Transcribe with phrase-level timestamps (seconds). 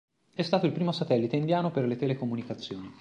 [0.33, 2.91] È stato il primo satellite indiano per le telecomunicazioni.